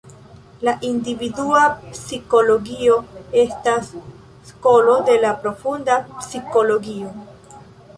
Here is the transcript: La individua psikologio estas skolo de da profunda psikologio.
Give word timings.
La 0.67 0.71
individua 0.91 1.59
psikologio 1.91 2.97
estas 3.45 3.95
skolo 4.53 4.99
de 5.11 5.23
da 5.27 5.39
profunda 5.47 6.03
psikologio. 6.17 7.19